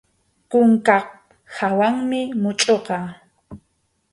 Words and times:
Kunkap 0.51 1.07
hawanmi 1.55 2.21
muchʼuqa. 2.41 2.97